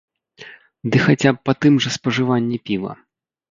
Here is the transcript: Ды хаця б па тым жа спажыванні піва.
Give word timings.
Ды 0.95 1.01
хаця 1.03 1.33
б 1.35 1.43
па 1.51 1.55
тым 1.67 1.73
жа 1.87 1.93
спажыванні 1.99 2.61
піва. 2.67 2.99